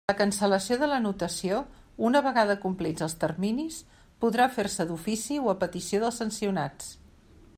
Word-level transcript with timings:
La 0.09 0.13
cancel·lació 0.19 0.77
de 0.83 0.87
l'anotació, 0.91 1.59
una 2.09 2.21
vegada 2.29 2.55
complits 2.63 3.05
els 3.07 3.15
terminis, 3.25 3.77
podrà 4.25 4.49
fer-se 4.57 4.89
d'ofici 4.93 5.39
o 5.45 5.55
a 5.55 5.57
petició 5.65 6.01
dels 6.05 6.21
sancionats. 6.25 6.93